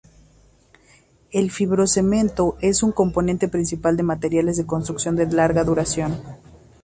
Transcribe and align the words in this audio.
El 1.31 1.51
fibrocemento 1.51 2.57
es 2.59 2.81
un 2.81 2.91
componente 2.91 3.47
principal 3.49 3.97
de 3.97 4.01
materiales 4.01 4.57
de 4.57 4.65
construcción 4.65 5.15
de 5.15 5.27
larga 5.31 5.63
duración. 5.63 6.17